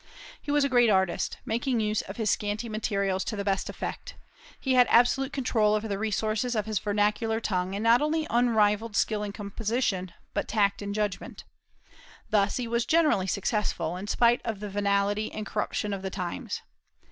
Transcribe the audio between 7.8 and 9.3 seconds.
not only unrivalled skill